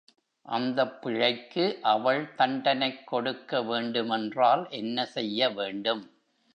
[0.45, 6.03] அந்தப் பிழைக்கு அவள் தண்டனைக் கொடுக்க வேண்டுமென்றால் என்ன செய்ய வேண்டும்?